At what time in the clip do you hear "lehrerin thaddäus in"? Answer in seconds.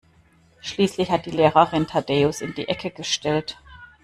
1.29-2.55